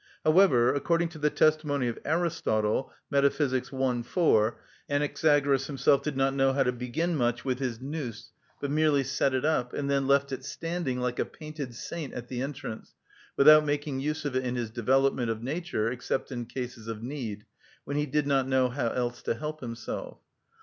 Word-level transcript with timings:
However, 0.25 0.73
according 0.73 1.09
to 1.09 1.19
the 1.19 1.29
testimony 1.29 1.87
of 1.87 1.99
Aristotle 2.05 2.91
(Metaph., 3.13 3.53
i. 3.53 4.01
4), 4.01 4.59
Anaxagoras 4.89 5.67
himself 5.67 6.01
did 6.01 6.17
not 6.17 6.33
know 6.33 6.53
how 6.53 6.63
to 6.63 6.71
begin 6.71 7.15
much 7.15 7.45
with 7.45 7.59
his 7.59 7.77
νους, 7.79 8.31
but 8.59 8.71
merely 8.71 9.03
set 9.03 9.35
it 9.35 9.45
up, 9.45 9.73
and 9.73 9.91
then 9.91 10.07
left 10.07 10.31
it 10.31 10.43
standing 10.43 10.99
like 10.99 11.19
a 11.19 11.23
painted 11.25 11.75
saint 11.75 12.15
at 12.15 12.29
the 12.29 12.41
entrance, 12.41 12.95
without 13.37 13.63
making 13.63 13.99
use 13.99 14.25
of 14.25 14.35
it 14.35 14.43
in 14.43 14.55
his 14.55 14.71
development 14.71 15.29
of 15.29 15.43
nature, 15.43 15.91
except 15.91 16.31
in 16.31 16.47
cases 16.47 16.87
of 16.87 17.03
need, 17.03 17.45
when 17.83 17.95
he 17.95 18.07
did 18.07 18.25
not 18.25 18.47
know 18.47 18.69
how 18.69 18.87
else 18.89 19.21
to 19.21 19.35
help 19.35 19.61
himself. 19.61 20.17